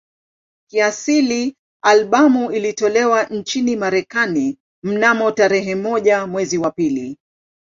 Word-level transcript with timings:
Kiasili 0.69 1.55
albamu 1.83 2.51
ilitolewa 2.51 3.23
nchini 3.23 3.75
Marekani 3.75 4.59
mnamo 4.83 5.31
tarehe 5.31 5.75
moja 5.75 6.27
mwezi 6.27 6.57
wa 6.57 6.71
pili 6.71 7.17